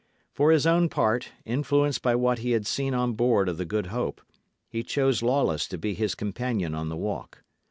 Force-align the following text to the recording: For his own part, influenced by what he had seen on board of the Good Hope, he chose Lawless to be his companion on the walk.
For 0.33 0.49
his 0.51 0.65
own 0.65 0.89
part, 0.89 1.29
influenced 1.45 2.01
by 2.01 2.15
what 2.15 2.39
he 2.39 2.53
had 2.53 2.65
seen 2.65 2.95
on 2.95 3.13
board 3.13 3.47
of 3.47 3.57
the 3.57 3.65
Good 3.65 3.85
Hope, 3.93 4.19
he 4.67 4.81
chose 4.81 5.21
Lawless 5.21 5.67
to 5.67 5.77
be 5.77 5.93
his 5.93 6.15
companion 6.15 6.73
on 6.73 6.89
the 6.89 6.97
walk. 6.97 7.43